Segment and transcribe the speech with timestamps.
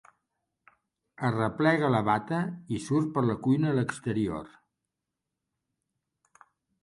[1.27, 2.39] Arreplega la bata
[2.77, 4.49] i surt per la cuina a l'exterior.